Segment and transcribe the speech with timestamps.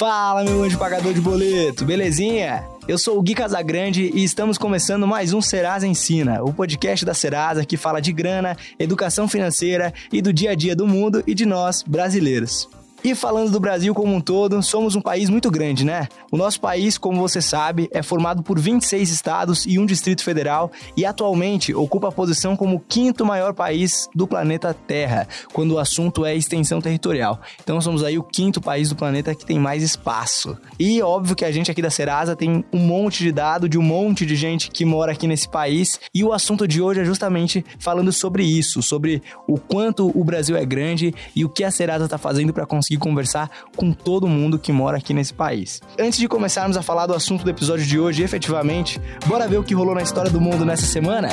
[0.00, 2.64] Fala, meu anjo pagador de boleto, belezinha?
[2.88, 7.12] Eu sou o Gui Casagrande e estamos começando mais um Serasa Ensina, o podcast da
[7.12, 11.34] Serasa que fala de grana, educação financeira e do dia a dia do mundo e
[11.34, 12.66] de nós, brasileiros.
[13.02, 16.06] E falando do Brasil como um todo, somos um país muito grande, né?
[16.30, 20.70] O nosso país, como você sabe, é formado por 26 estados e um distrito federal
[20.94, 25.78] e atualmente ocupa a posição como o quinto maior país do planeta Terra, quando o
[25.78, 27.40] assunto é extensão territorial.
[27.62, 30.58] Então somos aí o quinto país do planeta que tem mais espaço.
[30.78, 33.82] E óbvio que a gente aqui da Serasa tem um monte de dado de um
[33.82, 37.64] monte de gente que mora aqui nesse país e o assunto de hoje é justamente
[37.78, 42.04] falando sobre isso, sobre o quanto o Brasil é grande e o que a Serasa
[42.04, 45.80] está fazendo para conseguir conseguir conversar com todo mundo que mora aqui nesse país.
[45.98, 49.62] Antes de começarmos a falar do assunto do episódio de hoje, efetivamente, bora ver o
[49.62, 51.28] que rolou na história do mundo nessa semana?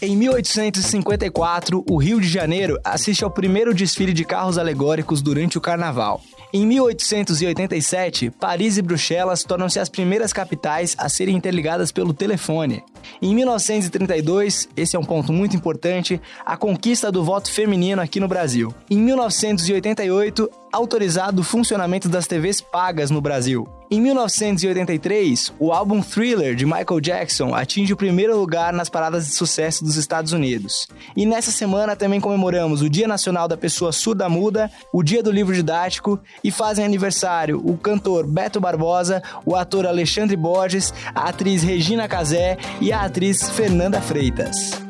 [0.00, 5.60] Em 1854, o Rio de Janeiro assiste ao primeiro desfile de carros alegóricos durante o
[5.60, 6.20] Carnaval.
[6.50, 12.82] Em 1887, Paris e Bruxelas tornam-se as primeiras capitais a serem interligadas pelo telefone.
[13.20, 18.26] Em 1932, esse é um ponto muito importante, a conquista do voto feminino aqui no
[18.26, 18.74] Brasil.
[18.90, 23.68] Em 1988, autorizado o funcionamento das TVs pagas no Brasil.
[23.90, 29.32] Em 1983, o álbum Thriller de Michael Jackson atinge o primeiro lugar nas paradas de
[29.32, 30.86] sucesso dos Estados Unidos.
[31.16, 35.32] E nessa semana também comemoramos o Dia Nacional da Pessoa Surda Muda, o Dia do
[35.32, 41.62] Livro Didático e fazem aniversário o cantor Beto Barbosa, o ator Alexandre Borges, a atriz
[41.62, 44.87] Regina Casé e a atriz Fernanda Freitas.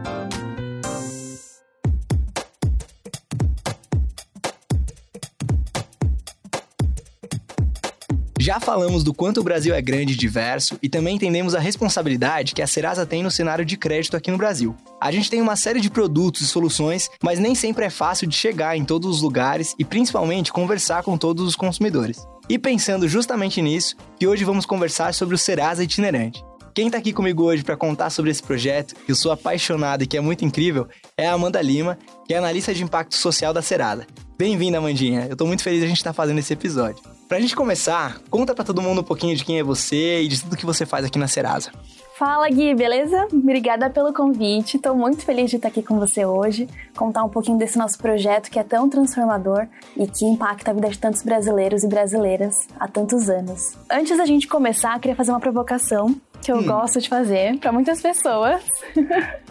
[8.44, 12.53] Já falamos do quanto o Brasil é grande e diverso e também entendemos a responsabilidade
[12.53, 14.77] que a Serasa tem no cenário de crédito aqui no Brasil.
[15.00, 18.37] A gente tem uma série de produtos e soluções, mas nem sempre é fácil de
[18.37, 22.19] chegar em todos os lugares e principalmente conversar com todos os consumidores.
[22.47, 26.44] E pensando justamente nisso, que hoje vamos conversar sobre o Serasa Itinerante.
[26.75, 30.06] Quem está aqui comigo hoje para contar sobre esse projeto, que eu sou apaixonado e
[30.06, 33.62] que é muito incrível, é a Amanda Lima, que é analista de impacto social da
[33.62, 34.06] Serasa.
[34.37, 35.28] Bem-vinda, Amandinha.
[35.28, 37.13] Eu estou muito feliz de a gente estar tá fazendo esse episódio.
[37.28, 40.42] Pra gente começar, conta para todo mundo um pouquinho de quem é você e de
[40.42, 41.70] tudo que você faz aqui na Serasa.
[42.18, 43.26] Fala Gui, beleza?
[43.32, 44.76] Obrigada pelo convite.
[44.76, 48.50] Estou muito feliz de estar aqui com você hoje, contar um pouquinho desse nosso projeto
[48.50, 52.86] que é tão transformador e que impacta a vida de tantos brasileiros e brasileiras há
[52.86, 53.76] tantos anos.
[53.90, 56.66] Antes da gente começar, queria fazer uma provocação que eu hum.
[56.66, 58.62] gosto de fazer para muitas pessoas.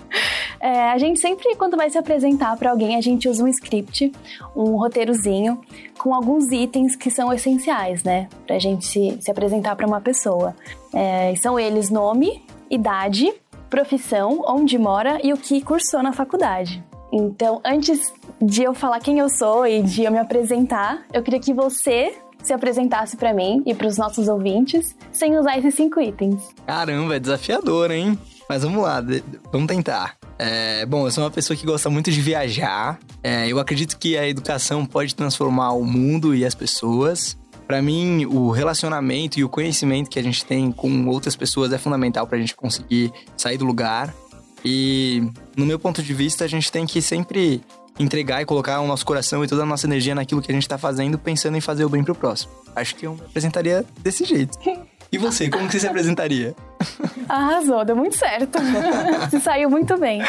[0.63, 4.13] é, a gente sempre, quando vai se apresentar para alguém, a gente usa um script,
[4.56, 5.59] um roteirozinho,
[5.97, 8.29] com alguns itens que são essenciais, né?
[8.47, 10.56] Pra gente se, se apresentar para uma pessoa.
[10.94, 13.34] É, são eles nome, idade,
[13.69, 16.81] profissão, onde mora e o que cursou na faculdade.
[17.12, 21.42] Então, antes de eu falar quem eu sou e de eu me apresentar, eu queria
[21.42, 26.00] que você se apresentasse para mim e para os nossos ouvintes sem usar esses cinco
[26.00, 26.42] itens.
[26.65, 28.18] Caramba, é desafiador, hein?
[28.48, 29.04] Mas vamos lá,
[29.51, 30.23] vamos tentar.
[30.38, 33.00] É, bom, eu sou uma pessoa que gosta muito de viajar.
[33.21, 37.38] É, eu acredito que a educação pode transformar o mundo e as pessoas.
[37.68, 41.77] Para mim, o relacionamento e o conhecimento que a gente tem com outras pessoas é
[41.77, 44.13] fundamental para a gente conseguir sair do lugar.
[44.65, 45.24] E,
[45.56, 47.62] no meu ponto de vista, a gente tem que sempre
[48.00, 50.68] entregar e colocar o nosso coração e toda a nossa energia naquilo que a gente
[50.68, 52.51] tá fazendo, pensando em fazer o bem pro próximo.
[52.75, 54.57] Acho que eu me apresentaria desse jeito.
[55.13, 56.56] E você, como que você se apresentaria?
[57.27, 58.59] Arrasou, deu muito certo.
[59.30, 60.21] Se saiu muito bem.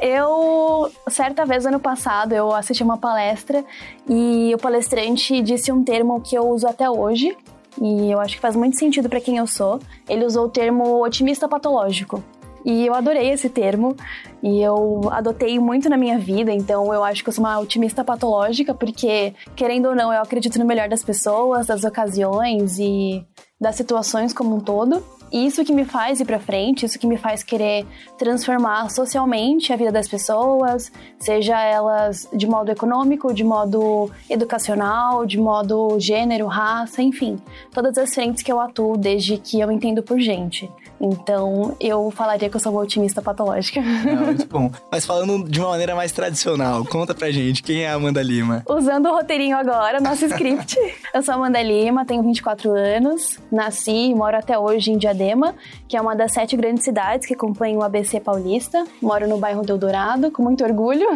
[0.00, 3.64] Eu, certa vez ano passado, eu assisti uma palestra
[4.08, 7.36] e o palestrante disse um termo que eu uso até hoje,
[7.80, 9.80] e eu acho que faz muito sentido para quem eu sou.
[10.08, 12.22] Ele usou o termo otimista patológico.
[12.64, 13.96] E eu adorei esse termo
[14.42, 18.04] e eu adotei muito na minha vida, então eu acho que eu sou uma otimista
[18.04, 23.24] patológica, porque, querendo ou não, eu acredito no melhor das pessoas, das ocasiões e
[23.60, 25.02] das situações como um todo.
[25.32, 27.86] Isso que me faz ir para frente, isso que me faz querer
[28.18, 35.38] transformar socialmente a vida das pessoas, seja elas de modo econômico, de modo educacional, de
[35.38, 37.38] modo gênero, raça, enfim,
[37.72, 40.70] todas as frentes que eu atuo desde que eu entendo por gente.
[41.00, 43.80] Então, eu falaria que eu sou uma otimista patológica.
[43.80, 44.70] Não, muito bom.
[44.90, 48.64] Mas falando de uma maneira mais tradicional, conta pra gente, quem é a Amanda Lima?
[48.68, 50.76] Usando o roteirinho agora, nosso script.
[51.14, 55.54] eu sou Amanda Lima, tenho 24 anos, nasci e moro até hoje em Diadema,
[55.88, 58.86] que é uma das sete grandes cidades que compõem o ABC paulista.
[59.02, 61.06] Moro no bairro Deodorado, com muito orgulho.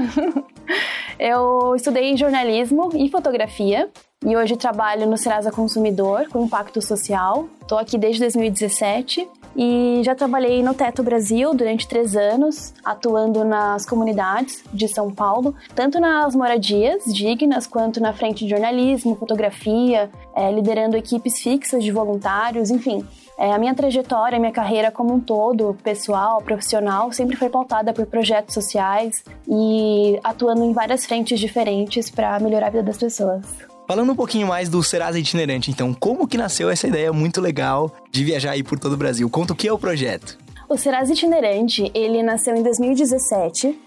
[1.19, 3.88] eu estudei jornalismo e fotografia
[4.25, 7.49] e hoje trabalho no Serasa Consumidor com impacto social.
[7.62, 13.84] Estou aqui desde 2017 e já trabalhei no Teto Brasil durante três anos, atuando nas
[13.87, 20.50] comunidades de São Paulo, tanto nas moradias dignas quanto na frente de jornalismo, fotografia, é,
[20.50, 23.06] liderando equipes fixas de voluntários, enfim.
[23.38, 27.93] É, a minha trajetória, a minha carreira como um todo, pessoal, profissional, sempre foi pautada
[27.93, 33.72] por projetos sociais e atuando em várias frentes diferentes para melhorar a vida das pessoas.
[33.87, 37.93] Falando um pouquinho mais do Serasa Itinerante, então, como que nasceu essa ideia muito legal
[38.11, 39.29] de viajar aí por todo o Brasil?
[39.29, 40.38] Conta o que é o projeto.
[40.69, 43.79] O Serasa Itinerante, ele nasceu em 2017.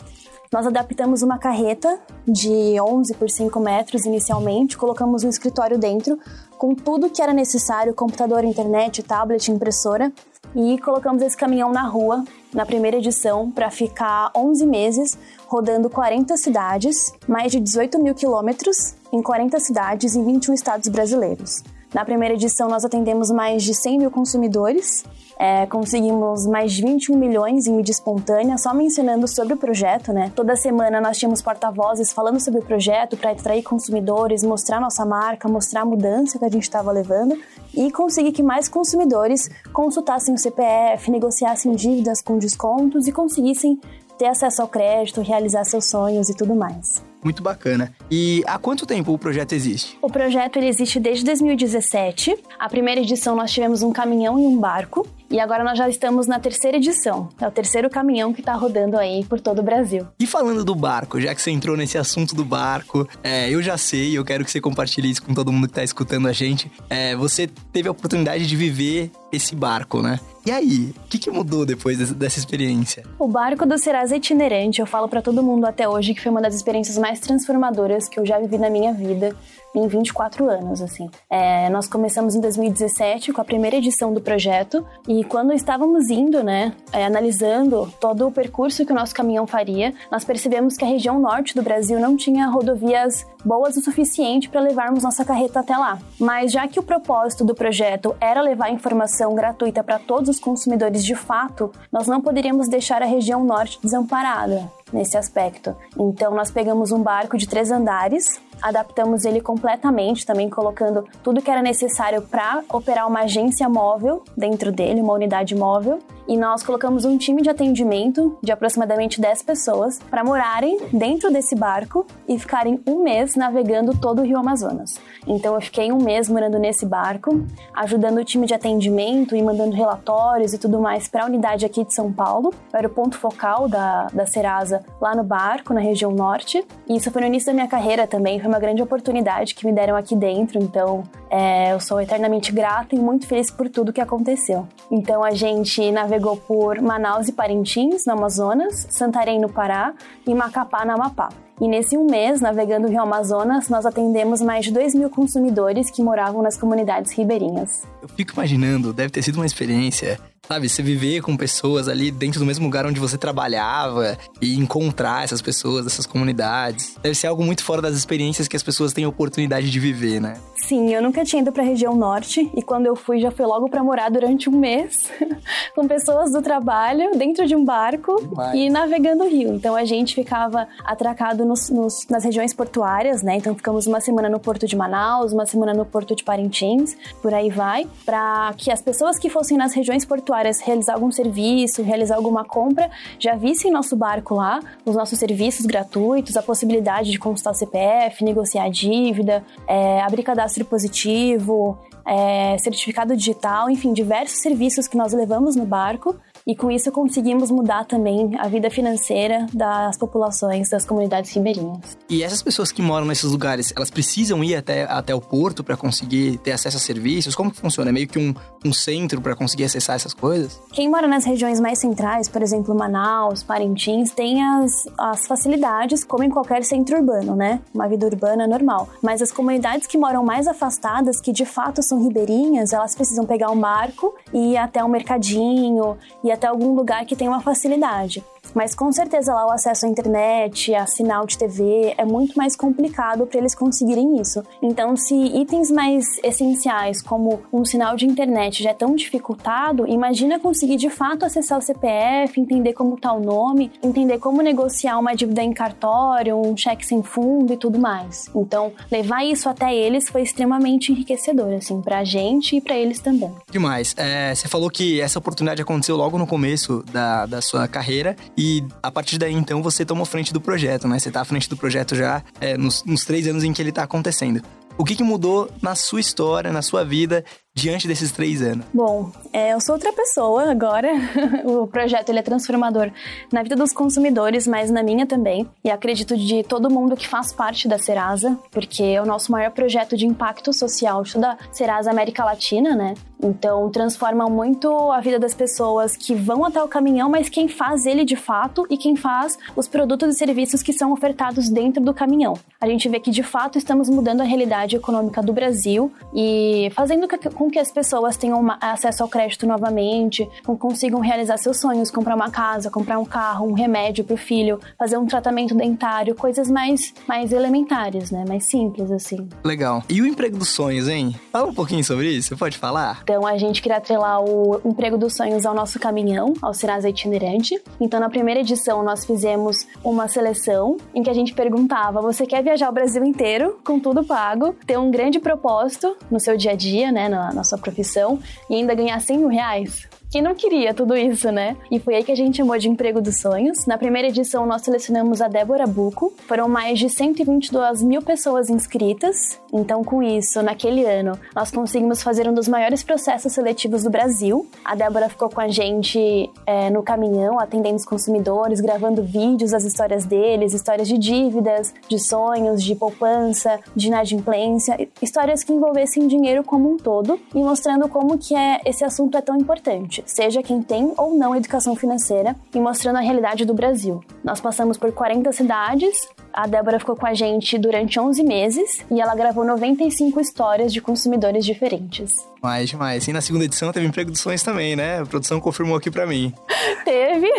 [0.51, 6.19] Nós adaptamos uma carreta de 11 por 5 metros inicialmente, colocamos um escritório dentro
[6.57, 10.11] com tudo que era necessário, computador, internet, tablet, impressora,
[10.55, 12.23] e colocamos esse caminhão na rua
[12.55, 18.95] na primeira edição para ficar 11 meses rodando 40 cidades, mais de 18 mil quilômetros
[19.11, 21.61] em 40 cidades em 21 estados brasileiros.
[21.93, 25.03] Na primeira edição, nós atendemos mais de 100 mil consumidores,
[25.39, 30.31] é, conseguimos mais de 21 milhões em mídia espontânea, só mencionando sobre o projeto, né?
[30.35, 35.47] Toda semana nós tínhamos porta-vozes falando sobre o projeto para atrair consumidores, mostrar nossa marca,
[35.47, 37.37] mostrar a mudança que a gente estava levando
[37.73, 43.79] e conseguir que mais consumidores consultassem o CPF, negociassem dívidas com descontos e conseguissem
[44.17, 47.03] ter acesso ao crédito, realizar seus sonhos e tudo mais.
[47.25, 47.91] Muito bacana.
[48.09, 49.97] E há quanto tempo o projeto existe?
[49.99, 52.37] O projeto ele existe desde 2017.
[52.59, 55.07] A primeira edição nós tivemos um caminhão e um barco.
[55.27, 57.29] E agora nós já estamos na terceira edição.
[57.41, 60.07] É o terceiro caminhão que está rodando aí por todo o Brasil.
[60.19, 63.75] E falando do barco, já que você entrou nesse assunto do barco, é, eu já
[63.75, 66.71] sei, eu quero que você compartilhe isso com todo mundo que está escutando a gente.
[66.91, 70.19] É, você teve a oportunidade de viver esse barco, né?
[70.45, 73.03] E aí, o que, que, mudou depois dessa experiência?
[73.17, 76.39] O barco do Serasa itinerante, eu falo para todo mundo até hoje que foi uma
[76.39, 79.35] das experiências mais transformadoras que eu já vivi na minha vida
[79.75, 81.09] em 24 anos, assim.
[81.29, 86.43] É, nós começamos em 2017 com a primeira edição do projeto e quando estávamos indo,
[86.43, 90.87] né, é, analisando todo o percurso que o nosso caminhão faria, nós percebemos que a
[90.87, 95.77] região norte do Brasil não tinha rodovias boas o suficiente para levarmos nossa carreta até
[95.77, 95.99] lá.
[96.19, 101.03] Mas já que o propósito do projeto era levar informação gratuita para todos os consumidores
[101.03, 105.75] de fato, nós não poderíamos deixar a região norte desamparada nesse aspecto.
[105.97, 111.51] Então nós pegamos um barco de três andares, adaptamos ele completamente, também colocando tudo que
[111.51, 117.05] era necessário para operar uma agência móvel dentro dele, uma unidade móvel, e nós colocamos
[117.05, 122.81] um time de atendimento de aproximadamente 10 pessoas para morarem dentro desse barco e ficarem
[122.87, 124.99] um mês navegando todo o Rio Amazonas.
[125.27, 129.75] Então eu fiquei um mês morando nesse barco, ajudando o time de atendimento e mandando
[129.75, 132.51] relatórios e tudo mais para a unidade aqui de São Paulo.
[132.73, 136.65] Eu era o ponto focal da, da Serasa lá no barco, na região norte.
[136.87, 139.73] E isso foi no início da minha carreira também, foi uma grande oportunidade que me
[139.73, 143.99] deram aqui dentro, então é, eu sou eternamente grata e muito feliz por tudo que
[143.99, 144.67] aconteceu.
[144.91, 149.93] Então a gente navegou por Manaus e Parintins, no Amazonas, Santarém, no Pará
[150.27, 151.29] e Macapá, no Amapá.
[151.59, 155.89] E nesse um mês, navegando o Rio Amazonas, nós atendemos mais de 2 mil consumidores
[155.89, 157.83] que moravam nas comunidades ribeirinhas.
[158.01, 162.39] Eu fico imaginando, deve ter sido uma experiência Sabe, você viver com pessoas ali dentro
[162.39, 166.97] do mesmo lugar onde você trabalhava e encontrar essas pessoas, essas comunidades.
[167.01, 170.35] Deve ser algo muito fora das experiências que as pessoas têm oportunidade de viver, né?
[170.55, 173.45] Sim, eu nunca tinha ido para a região norte e quando eu fui já fui
[173.45, 175.11] logo para morar durante um mês
[175.73, 178.15] com pessoas do trabalho dentro de um barco
[178.53, 179.53] e navegando o rio.
[179.55, 183.35] Então a gente ficava atracado nos, nos, nas regiões portuárias, né?
[183.37, 187.33] Então ficamos uma semana no porto de Manaus, uma semana no porto de Parintins, por
[187.33, 192.15] aí vai, para que as pessoas que fossem nas regiões portuárias realizar algum serviço, realizar
[192.15, 192.89] alguma compra,
[193.19, 198.23] já vissem nosso barco lá, os nossos serviços gratuitos, a possibilidade de consultar o CPF,
[198.23, 205.55] negociar dívida, é, abrir cadastro positivo, é, certificado digital, enfim, diversos serviços que nós levamos
[205.55, 206.15] no barco
[206.45, 211.97] e com isso conseguimos mudar também a vida financeira das populações das comunidades ribeirinhas.
[212.09, 215.75] E essas pessoas que moram nesses lugares, elas precisam ir até, até o porto para
[215.75, 217.33] conseguir ter acesso a serviços?
[217.33, 217.89] Como que funciona?
[217.89, 218.33] É meio que um,
[218.63, 220.61] um centro para conseguir acessar essas coisas?
[220.71, 226.23] Quem mora nas regiões mais centrais, por exemplo, Manaus, Parintins, tem as, as facilidades como
[226.23, 227.59] em qualquer centro urbano, né?
[227.73, 228.87] Uma vida urbana normal.
[229.01, 233.49] Mas as comunidades que moram mais afastadas, que de fato são ribeirinhas, elas precisam pegar
[233.49, 238.23] um barco e ir até um mercadinho, e até algum lugar que tenha uma facilidade.
[238.55, 242.55] Mas com certeza lá o acesso à internet, a sinal de TV é muito mais
[242.55, 244.41] complicado para eles conseguirem isso.
[244.61, 250.39] Então, se itens mais essenciais como um sinal de internet já é tão dificultado, imagina
[250.39, 255.13] conseguir de fato acessar o CPF, entender como está o nome, entender como negociar uma
[255.13, 258.29] dívida em cartório, um cheque sem fundo e tudo mais.
[258.33, 263.01] Então, levar isso até eles foi extremamente enriquecedor, assim, para a gente e para eles
[263.01, 263.33] também.
[263.51, 263.93] Demais.
[263.97, 268.44] É, você falou que essa oportunidade aconteceu logo no começo da, da sua carreira e
[268.45, 270.99] e a partir daí, então, você tomou frente do projeto, né?
[270.99, 273.71] Você tá à frente do projeto já é, nos, nos três anos em que ele
[273.71, 274.39] tá acontecendo.
[274.77, 277.23] O que, que mudou na sua história, na sua vida,
[277.55, 278.65] diante desses três anos?
[278.73, 280.89] Bom, é, eu sou outra pessoa agora.
[281.45, 282.91] o projeto ele é transformador
[283.31, 285.49] na vida dos consumidores, mas na minha também.
[285.63, 289.49] E acredito de todo mundo que faz parte da Serasa, porque é o nosso maior
[289.51, 292.93] projeto de impacto social da Serasa América Latina, né?
[293.21, 297.85] Então, transforma muito a vida das pessoas que vão até o caminhão, mas quem faz
[297.85, 301.93] ele de fato e quem faz os produtos e serviços que são ofertados dentro do
[301.93, 302.33] caminhão.
[302.59, 307.07] A gente vê que de fato estamos mudando a realidade econômica do Brasil e fazendo
[307.29, 310.27] com com que as pessoas tenham acesso ao crédito novamente,
[310.59, 314.59] consigam realizar seus sonhos, comprar uma casa, comprar um carro, um remédio para o filho,
[314.77, 318.25] fazer um tratamento dentário, coisas mais, mais elementares, né?
[318.27, 319.27] Mais simples, assim.
[319.43, 319.83] Legal.
[319.87, 321.15] E o emprego dos sonhos, hein?
[321.31, 323.03] Fala um pouquinho sobre isso, você pode falar?
[323.05, 327.61] Então, a gente queria atrelar o emprego dos sonhos ao nosso caminhão, ao Serasa Itinerante.
[327.79, 332.41] Então, na primeira edição, nós fizemos uma seleção em que a gente perguntava: você quer
[332.41, 336.55] viajar o Brasil inteiro, com tudo pago, ter um grande propósito no seu dia a
[336.55, 337.07] dia, né?
[337.07, 338.17] Na, na sua profissão
[338.49, 339.87] e ainda ganhar 100 mil reais?
[340.15, 341.57] Quem não queria tudo isso, né?
[341.69, 343.65] E foi aí que a gente chamou de Emprego dos Sonhos.
[343.65, 346.13] Na primeira edição, nós selecionamos a Débora Buco.
[346.25, 349.41] Foram mais de 122 mil pessoas inscritas.
[349.51, 354.47] Então, com isso, naquele ano, nós conseguimos fazer um dos maiores processos seletivos do Brasil.
[354.63, 359.65] A Débora ficou com a gente é, no caminhão, atendendo os consumidores, gravando vídeos, as
[359.65, 366.41] histórias deles, histórias de dívidas, de sonhos, de poupança, de inadimplência, histórias que envolvessem dinheiro
[366.41, 370.61] como um todo e mostrando como que é, esse assunto é tão importante seja quem
[370.61, 374.03] tem ou não educação financeira, e mostrando a realidade do Brasil.
[374.23, 378.99] Nós passamos por 40 cidades, a Débora ficou com a gente durante 11 meses e
[378.99, 382.27] ela gravou 95 histórias de consumidores diferentes.
[382.45, 383.07] Mais demais.
[383.07, 384.99] E na segunda edição teve emprego dos sonhos também, né?
[384.99, 386.31] A produção confirmou aqui para mim.
[386.85, 387.31] Teve.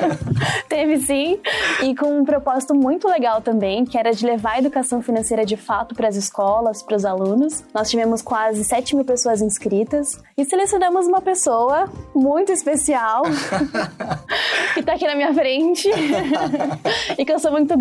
[0.66, 1.38] teve sim.
[1.82, 5.58] E com um propósito muito legal também, que era de levar a educação financeira de
[5.58, 7.62] fato para as escolas, para os alunos.
[7.74, 13.24] Nós tivemos quase 7 mil pessoas inscritas e selecionamos uma pessoa muito especial
[14.72, 15.90] que tá aqui na minha frente
[17.18, 17.76] e que eu sou muito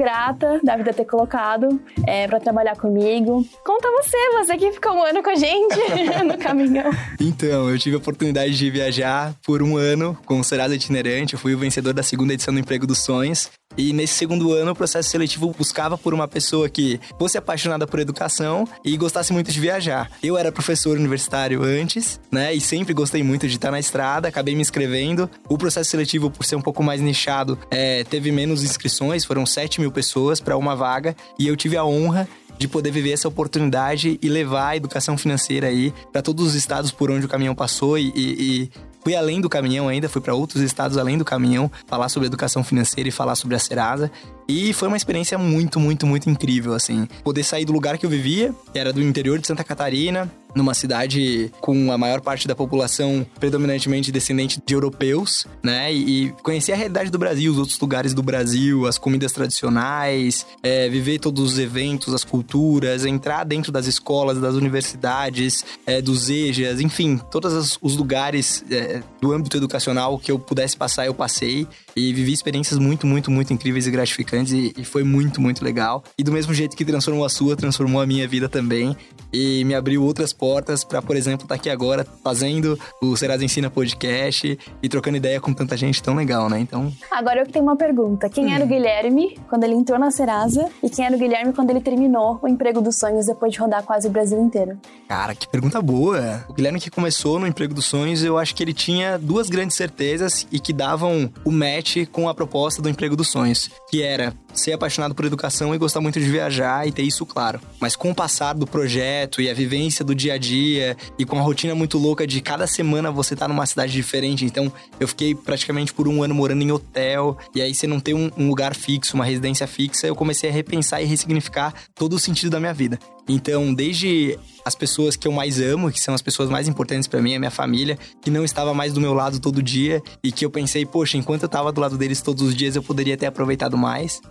[0.48, 3.46] grata da vida ter colocado é, para trabalhar comigo.
[3.63, 5.75] Conta você, você que ficou um ano com a gente
[6.25, 6.89] no caminhão.
[7.20, 11.34] Então, eu tive a oportunidade de viajar por um ano com o Serasa Itinerante.
[11.34, 13.50] Eu fui o vencedor da segunda edição do Emprego dos Sonhos.
[13.76, 18.00] E nesse segundo ano, o processo seletivo buscava por uma pessoa que fosse apaixonada por
[18.00, 20.10] educação e gostasse muito de viajar.
[20.24, 22.54] Eu era professor universitário antes, né?
[22.54, 25.30] E sempre gostei muito de estar na estrada, acabei me inscrevendo.
[25.48, 29.82] O processo seletivo, por ser um pouco mais nichado, é, teve menos inscrições, foram 7
[29.82, 31.16] mil pessoas para uma vaga.
[31.38, 35.68] E eu tive a honra de poder viver essa oportunidade e levar a educação financeira
[35.68, 38.72] aí para todos os estados por onde o caminhão passou e, e,
[39.08, 42.62] fui além do caminhão ainda, fui para outros estados além do caminhão, falar sobre educação
[42.62, 44.12] financeira e falar sobre a Serasa.
[44.48, 47.08] E foi uma experiência muito, muito, muito incrível, assim.
[47.24, 50.74] Poder sair do lugar que eu vivia, que era do interior de Santa Catarina, numa
[50.74, 55.94] cidade com a maior parte da população predominantemente descendente de europeus, né?
[55.94, 60.89] E, conhecer a realidade do Brasil, os outros lugares do Brasil, as comidas tradicionais, é,
[60.89, 66.82] viver todos os eventos, as culturas, entrar dentro das escolas, das universidades, é, dos EJAs,
[66.82, 72.13] enfim, todos os lugares é, do âmbito educacional que eu pudesse passar, eu passei e
[72.13, 76.03] vivi experiências muito, muito, muito incríveis e gratificantes e, e foi muito, muito legal.
[76.17, 78.96] E do mesmo jeito que transformou a sua, transformou a minha vida também
[79.32, 83.44] e me abriu outras portas para, por exemplo, estar tá aqui agora fazendo o Serasa
[83.44, 86.60] Ensina Podcast e trocando ideia com tanta gente tão legal, né?
[86.60, 86.91] Então.
[87.12, 88.53] Agora eu tenho uma pergunta: quem hum.
[88.53, 91.82] era o Guilherme quando ele entrou na Serasa e quem era o Guilherme quando ele
[91.82, 94.77] terminou o emprego dos sonhos depois de rodar quase o Brasil inteiro?
[95.08, 96.46] Cara, que pergunta boa.
[96.50, 99.75] O Guilherme que começou no emprego dos sonhos, eu acho que ele tinha duas grandes
[99.75, 104.26] certezas e que davam o match com a proposta do emprego dos sonhos, que era
[104.31, 104.47] Пока.
[104.60, 107.60] Ser apaixonado por educação e gostar muito de viajar e ter isso claro.
[107.80, 111.38] Mas com o passar do projeto e a vivência do dia a dia e com
[111.38, 115.36] a rotina muito louca de cada semana você tá numa cidade diferente, então eu fiquei
[115.36, 118.76] praticamente por um ano morando em hotel e aí você não tem um, um lugar
[118.76, 122.74] fixo, uma residência fixa, eu comecei a repensar e ressignificar todo o sentido da minha
[122.74, 123.00] vida.
[123.28, 127.22] Então, desde as pessoas que eu mais amo, que são as pessoas mais importantes para
[127.22, 130.46] mim, a minha família, que não estava mais do meu lado todo dia e que
[130.46, 133.26] eu pensei, poxa, enquanto eu estava do lado deles todos os dias, eu poderia ter
[133.26, 134.22] aproveitado mais.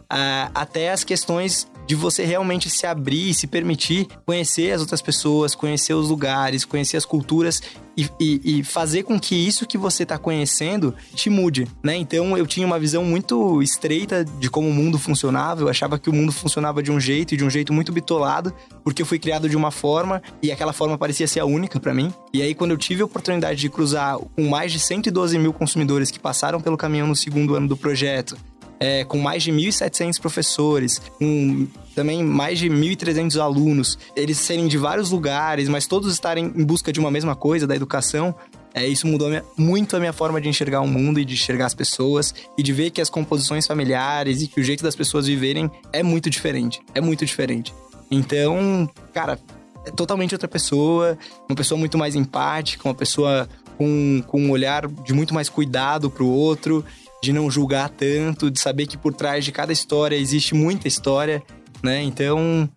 [0.54, 5.54] Até as questões de você realmente se abrir e se permitir conhecer as outras pessoas,
[5.54, 7.62] conhecer os lugares, conhecer as culturas
[7.96, 11.96] e, e, e fazer com que isso que você está conhecendo te mude, né?
[11.96, 16.10] Então eu tinha uma visão muito estreita de como o mundo funcionava, eu achava que
[16.10, 18.52] o mundo funcionava de um jeito e de um jeito muito bitolado,
[18.84, 21.94] porque eu fui criado de uma forma e aquela forma parecia ser a única para
[21.94, 22.12] mim.
[22.34, 26.10] E aí quando eu tive a oportunidade de cruzar com mais de 112 mil consumidores
[26.10, 28.36] que passaram pelo caminhão no segundo ano do projeto,
[28.78, 34.76] é, com mais de 1.700 professores, com também mais de 1.300 alunos, eles serem de
[34.76, 38.34] vários lugares, mas todos estarem em busca de uma mesma coisa, da educação,
[38.74, 41.64] é, isso mudou minha, muito a minha forma de enxergar o mundo e de enxergar
[41.64, 45.26] as pessoas e de ver que as composições familiares e que o jeito das pessoas
[45.26, 46.82] viverem é muito diferente.
[46.94, 47.72] É muito diferente.
[48.10, 49.38] Então, cara,
[49.86, 51.16] é totalmente outra pessoa,
[51.48, 56.10] uma pessoa muito mais empática, uma pessoa com, com um olhar de muito mais cuidado
[56.10, 56.84] pro outro
[57.22, 61.42] de não julgar tanto, de saber que por trás de cada história existe muita história,
[61.82, 62.02] né?
[62.02, 62.68] Então,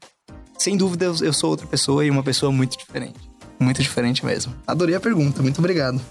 [0.58, 3.19] sem dúvida, eu sou outra pessoa e uma pessoa muito diferente.
[3.60, 4.53] Muito diferente mesmo.
[4.65, 6.01] Adorei a pergunta, muito obrigado.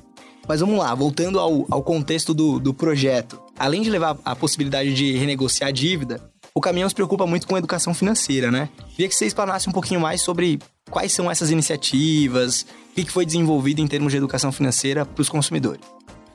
[0.46, 3.40] Mas vamos lá, voltando ao, ao contexto do, do projeto.
[3.58, 6.22] Além de levar a possibilidade de renegociar a dívida,
[6.54, 8.68] o caminhão se preocupa muito com a educação financeira, né?
[8.90, 10.58] Queria que você explanasse um pouquinho mais sobre
[10.90, 15.28] quais são essas iniciativas, o que foi desenvolvido em termos de educação financeira para os
[15.28, 15.82] consumidores.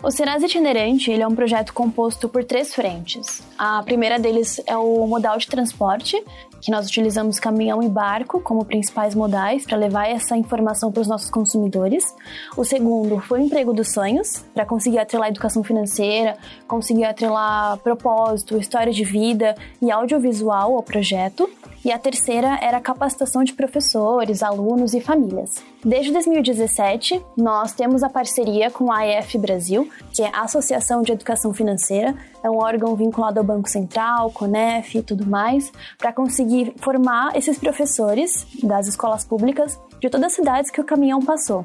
[0.03, 3.41] O Serasa Itinerante ele é um projeto composto por três frentes.
[3.57, 6.21] A primeira deles é o modal de transporte,
[6.59, 11.07] que nós utilizamos caminhão e barco como principais modais para levar essa informação para os
[11.07, 12.13] nossos consumidores.
[12.57, 16.37] O segundo foi o emprego dos sonhos, para conseguir atrelar educação financeira,
[16.67, 21.49] conseguir atrelar propósito, história de vida e audiovisual ao projeto
[21.84, 25.63] e a terceira era a capacitação de professores, alunos e famílias.
[25.84, 31.12] Desde 2017, nós temos a parceria com a AEF Brasil, que é a Associação de
[31.12, 36.74] Educação Financeira, é um órgão vinculado ao Banco Central, CONEF e tudo mais, para conseguir
[36.78, 41.63] formar esses professores das escolas públicas de todas as cidades que o caminhão passou.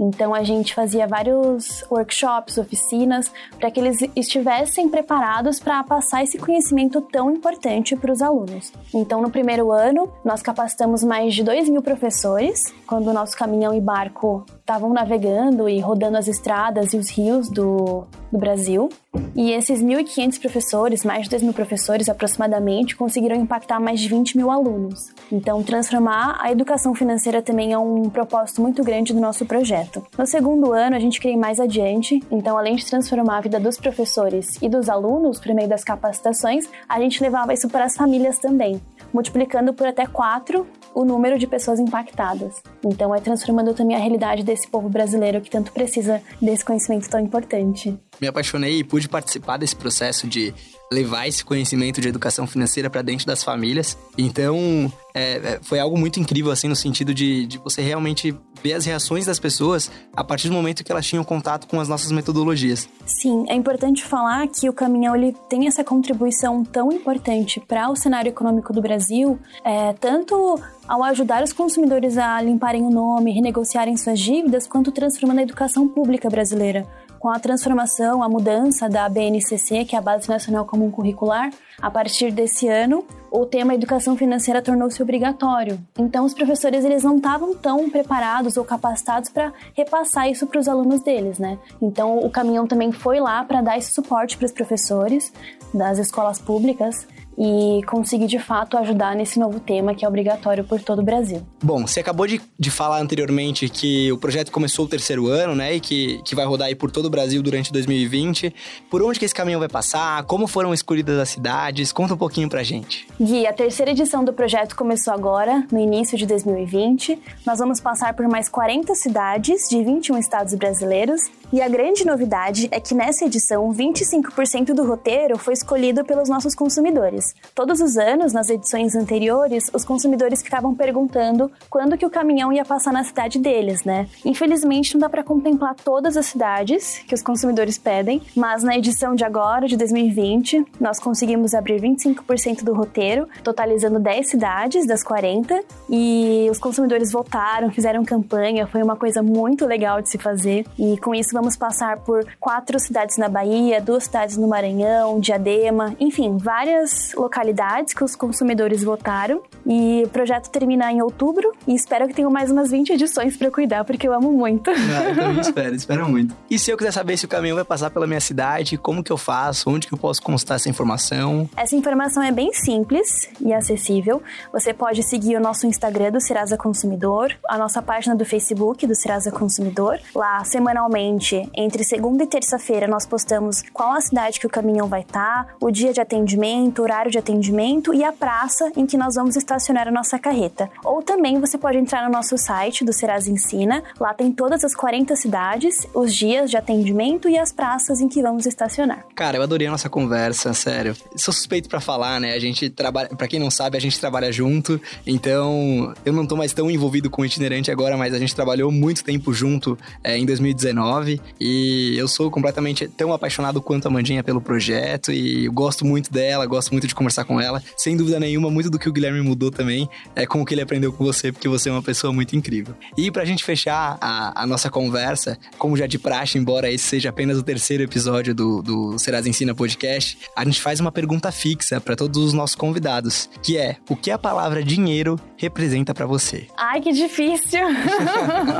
[0.00, 6.38] Então a gente fazia vários workshops, oficinas, para que eles estivessem preparados para passar esse
[6.38, 8.72] conhecimento tão importante para os alunos.
[8.94, 13.74] Então no primeiro ano nós capacitamos mais de 2 mil professores, quando o nosso caminhão
[13.74, 18.88] e barco estavam navegando e rodando as estradas e os rios do, do Brasil.
[19.34, 24.36] E esses 1.500 professores, mais de 2 mil professores aproximadamente, conseguiram impactar mais de 20
[24.36, 25.12] mil alunos.
[25.32, 30.06] Então, transformar a educação financeira também é um propósito muito grande do nosso projeto.
[30.16, 33.58] No segundo ano, a gente queria ir mais adiante, então, além de transformar a vida
[33.58, 37.96] dos professores e dos alunos por meio das capacitações, a gente levava isso para as
[37.96, 38.80] famílias também,
[39.12, 42.62] multiplicando por até quatro o número de pessoas impactadas.
[42.84, 47.20] Então, é transformando também a realidade desse povo brasileiro que tanto precisa desse conhecimento tão
[47.20, 47.96] importante.
[48.20, 50.52] Me apaixonei e pude participar desse processo de
[50.92, 53.96] levar esse conhecimento de educação financeira para dentro das famílias.
[54.18, 58.74] Então, é, é, foi algo muito incrível, assim, no sentido de, de você realmente ver
[58.74, 62.10] as reações das pessoas a partir do momento que elas tinham contato com as nossas
[62.12, 62.88] metodologias.
[63.06, 67.96] Sim, é importante falar que o caminhão ele tem essa contribuição tão importante para o
[67.96, 73.96] cenário econômico do Brasil, é, tanto ao ajudar os consumidores a limparem o nome, renegociarem
[73.96, 76.86] suas dívidas, quanto transformando a educação pública brasileira
[77.20, 81.90] com a transformação, a mudança da BNCC, que é a Base Nacional Comum Curricular, a
[81.90, 85.78] partir desse ano, o tema educação financeira tornou-se obrigatório.
[85.98, 90.68] Então, os professores eles não estavam tão preparados ou capacitados para repassar isso para os
[90.68, 91.58] alunos deles, né?
[91.80, 95.32] Então, o caminhão também foi lá para dar esse suporte para os professores
[95.72, 97.06] das escolas públicas
[97.40, 101.40] e conseguir de fato ajudar nesse novo tema que é obrigatório por todo o Brasil.
[101.62, 105.74] Bom, você acabou de, de falar anteriormente que o projeto começou o terceiro ano, né?
[105.74, 108.54] E que, que vai rodar aí por todo o Brasil durante 2020.
[108.90, 110.22] Por onde que esse caminhão vai passar?
[110.24, 111.92] Como foram escolhidas as cidades?
[111.92, 113.08] Conta um pouquinho pra gente.
[113.18, 117.18] Gui, a terceira edição do projeto começou agora, no início de 2020.
[117.46, 121.22] Nós vamos passar por mais 40 cidades de 21 estados brasileiros
[121.52, 126.54] e a grande novidade é que nessa edição, 25% do roteiro foi escolhido pelos nossos
[126.54, 127.34] consumidores.
[127.54, 132.64] Todos os anos, nas edições anteriores, os consumidores ficavam perguntando quando que o caminhão ia
[132.64, 134.08] passar na cidade deles, né?
[134.24, 139.14] Infelizmente, não dá para contemplar todas as cidades que os consumidores pedem, mas na edição
[139.14, 145.62] de agora, de 2020, nós conseguimos abrir 25% do roteiro, totalizando 10 cidades das 40,
[145.88, 150.96] e os consumidores votaram, fizeram campanha, foi uma coisa muito legal de se fazer, e
[150.98, 156.36] com isso vamos passar por quatro cidades na Bahia, duas cidades no Maranhão, Diadema, enfim,
[156.36, 159.42] várias localidades que os consumidores votaram.
[159.64, 163.50] E o projeto termina em outubro e espero que tenha mais umas 20 edições para
[163.50, 164.70] cuidar, porque eu amo muito.
[164.70, 166.36] Ah, eu também espero, espero muito.
[166.50, 169.10] E se eu quiser saber se o caminhão vai passar pela minha cidade, como que
[169.10, 171.48] eu faço, onde que eu posso constar essa informação?
[171.56, 174.22] Essa informação é bem simples e acessível.
[174.52, 178.94] Você pode seguir o nosso Instagram do Serasa Consumidor, a nossa página do Facebook do
[178.94, 179.98] Serasa Consumidor.
[180.14, 185.02] Lá, semanalmente, entre segunda e terça-feira, nós postamos qual a cidade que o caminhão vai
[185.02, 189.14] estar, tá, o dia de atendimento, horário de atendimento e a praça em que nós
[189.14, 190.70] vamos estacionar a nossa carreta.
[190.84, 194.74] Ou também você pode entrar no nosso site do Serasa Ensina, lá tem todas as
[194.74, 199.04] 40 cidades, os dias de atendimento e as praças em que vamos estacionar.
[199.14, 200.96] Cara, eu adorei a nossa conversa, sério.
[201.16, 202.34] Sou suspeito para falar, né?
[202.34, 206.36] A gente trabalha, para quem não sabe, a gente trabalha junto, então eu não tô
[206.36, 210.16] mais tão envolvido com o itinerante agora, mas a gente trabalhou muito tempo junto é,
[210.16, 215.84] em 2019 e eu sou completamente tão apaixonado quanto a Mandinha pelo projeto e gosto
[215.84, 217.62] muito dela, gosto muito de conversar com ela.
[217.76, 220.62] Sem dúvida nenhuma, muito do que o Guilherme mudou também é com o que ele
[220.62, 222.74] aprendeu com você, porque você é uma pessoa muito incrível.
[222.96, 227.10] E pra gente fechar a, a nossa conversa, como já de praxe, embora esse seja
[227.10, 231.96] apenas o terceiro episódio do, do Ensina Podcast, a gente faz uma pergunta fixa para
[231.96, 236.46] todos os nossos convidados, que é: o que a palavra dinheiro representa para você?
[236.56, 237.60] Ai, que difícil!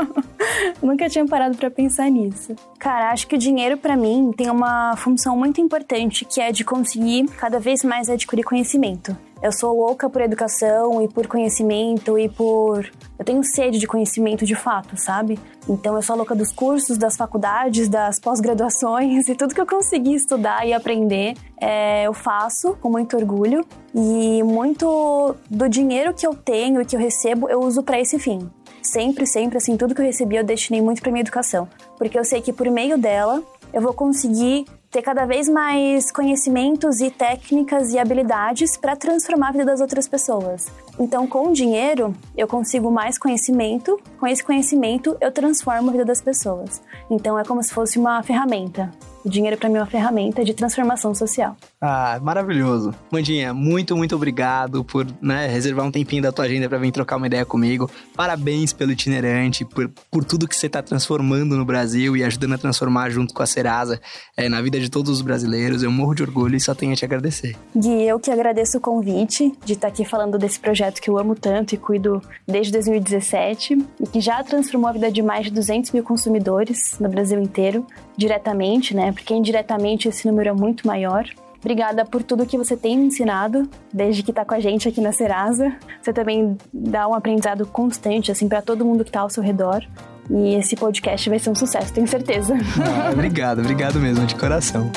[0.83, 2.49] Nunca tinha parado para pensar nisso.
[2.78, 6.64] Cara, acho que o dinheiro para mim tem uma função muito importante, que é de
[6.64, 9.16] conseguir cada vez mais adquirir conhecimento.
[9.42, 12.90] Eu sou louca por educação e por conhecimento e por.
[13.18, 15.38] Eu tenho sede de conhecimento de fato, sabe?
[15.66, 20.14] Então eu sou louca dos cursos, das faculdades, das pós-graduações e tudo que eu consegui
[20.14, 23.64] estudar e aprender, é, eu faço com muito orgulho.
[23.94, 28.18] E muito do dinheiro que eu tenho e que eu recebo, eu uso para esse
[28.18, 28.48] fim.
[28.82, 31.68] Sempre, sempre, assim, tudo que eu recebi eu destinei muito para minha educação.
[31.98, 37.00] Porque eu sei que por meio dela eu vou conseguir ter cada vez mais conhecimentos
[37.00, 40.66] e técnicas e habilidades para transformar a vida das outras pessoas.
[41.00, 46.04] Então, com o dinheiro, eu consigo mais conhecimento, com esse conhecimento, eu transformo a vida
[46.04, 46.82] das pessoas.
[47.10, 48.90] Então, é como se fosse uma ferramenta.
[49.24, 51.54] O dinheiro para mim é uma ferramenta de transformação social.
[51.80, 52.94] Ah, maravilhoso.
[53.10, 57.16] Mandinha, muito, muito obrigado por né, reservar um tempinho da tua agenda para vir trocar
[57.16, 57.90] uma ideia comigo.
[58.16, 62.58] Parabéns pelo itinerante, por, por tudo que você está transformando no Brasil e ajudando a
[62.58, 64.00] transformar junto com a Serasa
[64.36, 65.82] é, na vida de todos os brasileiros.
[65.82, 67.56] Eu morro de orgulho e só tenho a te agradecer.
[67.76, 71.35] Gui, eu que agradeço o convite de estar aqui falando desse projeto que eu amo
[71.35, 75.90] tanto e cuido desde 2017 e que já transformou a vida de mais de 200
[75.92, 79.12] mil consumidores no Brasil inteiro, diretamente, né?
[79.12, 81.24] Porque indiretamente esse número é muito maior.
[81.61, 85.00] Obrigada por tudo que você tem me ensinado desde que está com a gente aqui
[85.00, 85.76] na Serasa.
[86.00, 89.85] Você também dá um aprendizado constante assim para todo mundo que está ao seu redor.
[90.31, 92.55] E esse podcast vai ser um sucesso, tenho certeza.
[92.79, 94.90] Ah, obrigado, obrigado mesmo, de coração.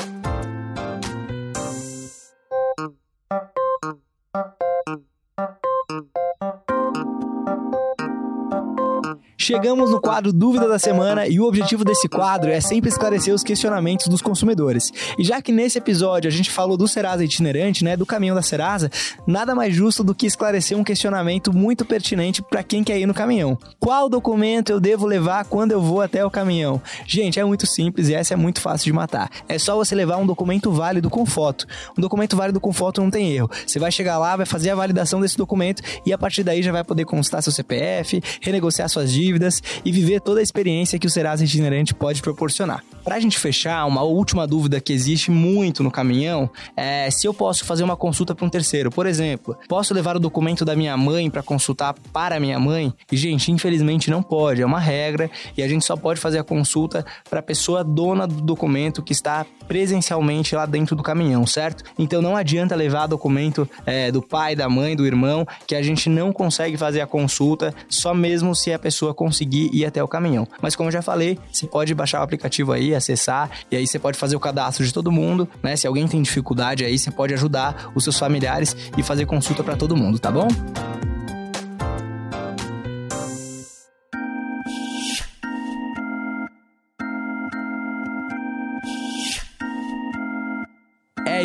[9.44, 13.42] Chegamos no quadro Dúvida da Semana e o objetivo desse quadro é sempre esclarecer os
[13.42, 14.90] questionamentos dos consumidores.
[15.18, 18.40] E já que nesse episódio a gente falou do Serasa itinerante, né, do caminhão da
[18.40, 18.90] Serasa,
[19.26, 23.12] nada mais justo do que esclarecer um questionamento muito pertinente para quem quer ir no
[23.12, 23.58] caminhão.
[23.78, 26.80] Qual documento eu devo levar quando eu vou até o caminhão?
[27.06, 29.28] Gente, é muito simples e essa é muito fácil de matar.
[29.46, 31.66] É só você levar um documento válido com foto.
[31.98, 33.50] Um documento válido com foto não tem erro.
[33.66, 36.72] Você vai chegar lá, vai fazer a validação desse documento e a partir daí já
[36.72, 41.06] vai poder constar seu CPF, renegociar suas dívidas dívidas e viver toda a experiência que
[41.06, 42.82] o Serasa Itinerante pode proporcionar.
[43.02, 47.34] Para a gente fechar, uma última dúvida que existe muito no caminhão é se eu
[47.34, 48.90] posso fazer uma consulta para um terceiro.
[48.90, 52.94] Por exemplo, posso levar o documento da minha mãe para consultar para minha mãe?
[53.12, 56.44] E, gente, infelizmente não pode, é uma regra e a gente só pode fazer a
[56.44, 61.84] consulta para a pessoa dona do documento que está presencialmente lá dentro do caminhão, certo?
[61.98, 66.08] Então não adianta levar documento é, do pai, da mãe, do irmão, que a gente
[66.08, 70.46] não consegue fazer a consulta só mesmo se a pessoa conseguir ir até o caminhão.
[70.60, 73.98] Mas como eu já falei, você pode baixar o aplicativo aí, acessar, e aí você
[73.98, 75.76] pode fazer o cadastro de todo mundo, né?
[75.76, 79.76] Se alguém tem dificuldade aí, você pode ajudar os seus familiares e fazer consulta para
[79.76, 80.48] todo mundo, tá bom?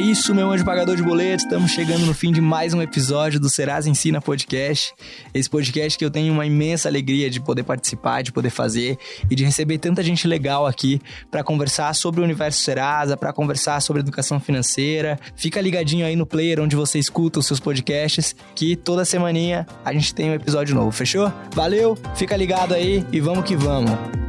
[0.09, 1.45] Isso, meu anjo pagador de boletos.
[1.45, 4.91] Estamos chegando no fim de mais um episódio do Serasa Ensina Podcast.
[5.33, 8.97] Esse podcast que eu tenho uma imensa alegria de poder participar, de poder fazer
[9.29, 13.81] e de receber tanta gente legal aqui para conversar sobre o universo Serasa, para conversar
[13.81, 15.19] sobre educação financeira.
[15.35, 19.93] Fica ligadinho aí no player onde você escuta os seus podcasts, que toda semaninha a
[19.93, 21.31] gente tem um episódio novo, fechou?
[21.53, 24.28] Valeu, fica ligado aí e vamos que vamos.